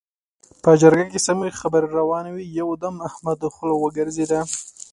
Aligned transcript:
په 0.63 0.71
جرګه 0.81 1.05
کې 1.11 1.19
سمې 1.27 1.49
خبرې 1.59 1.87
روانې 1.99 2.31
وې؛ 2.33 2.45
يو 2.59 2.69
دم 2.81 2.95
د 2.99 3.05
احمد 3.09 3.39
خوله 3.53 3.75
وګرځېده. 3.77 4.39